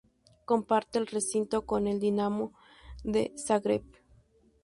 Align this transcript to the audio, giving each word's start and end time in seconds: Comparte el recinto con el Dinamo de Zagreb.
Comparte 0.45 0.97
el 0.97 1.05
recinto 1.05 1.67
con 1.67 1.85
el 1.85 1.99
Dinamo 1.99 2.53
de 3.03 3.31
Zagreb. 3.37 3.83